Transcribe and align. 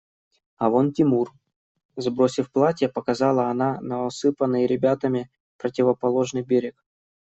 А 0.63 0.65
вон 0.71 0.87
Тимур!– 0.95 1.27
сбросив 2.05 2.51
платье, 2.55 2.87
показала 2.89 3.43
она 3.51 3.79
на 3.81 4.03
усыпанный 4.07 4.65
ребятами 4.65 5.29
противоположный 5.59 6.41
берег. 6.41 6.83